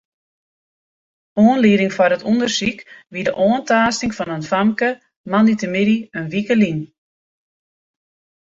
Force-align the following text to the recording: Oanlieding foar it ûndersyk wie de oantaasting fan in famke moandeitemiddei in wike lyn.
Oanlieding 1.43 1.91
foar 1.95 2.15
it 2.17 2.27
ûndersyk 2.31 2.79
wie 3.13 3.25
de 3.27 3.33
oantaasting 3.45 4.13
fan 4.17 4.33
in 4.37 4.47
famke 4.51 4.89
moandeitemiddei 5.31 6.01
in 6.17 6.25
wike 6.33 6.55
lyn. 6.61 6.79